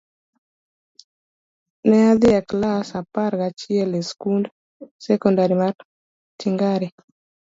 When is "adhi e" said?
2.11-2.41